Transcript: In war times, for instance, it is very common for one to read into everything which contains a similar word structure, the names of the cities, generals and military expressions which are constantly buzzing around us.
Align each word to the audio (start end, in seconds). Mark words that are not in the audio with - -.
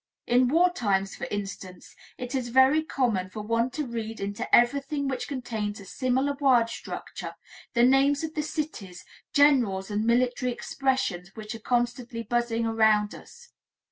In 0.25 0.47
war 0.47 0.71
times, 0.73 1.15
for 1.15 1.27
instance, 1.29 1.95
it 2.17 2.33
is 2.33 2.47
very 2.49 2.81
common 2.81 3.29
for 3.29 3.43
one 3.43 3.69
to 3.69 3.85
read 3.85 4.19
into 4.19 4.47
everything 4.51 5.07
which 5.07 5.27
contains 5.27 5.79
a 5.79 5.85
similar 5.85 6.35
word 6.41 6.69
structure, 6.71 7.35
the 7.75 7.83
names 7.83 8.23
of 8.23 8.33
the 8.33 8.41
cities, 8.41 9.05
generals 9.31 9.91
and 9.91 10.03
military 10.03 10.51
expressions 10.51 11.29
which 11.35 11.53
are 11.53 11.59
constantly 11.59 12.23
buzzing 12.23 12.65
around 12.65 13.13
us. 13.13 13.49